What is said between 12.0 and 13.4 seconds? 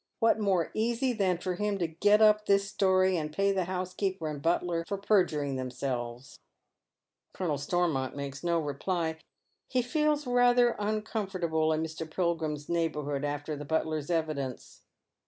Pilgrim's neighbourhood